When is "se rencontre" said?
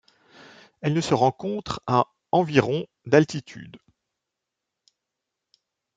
1.01-1.83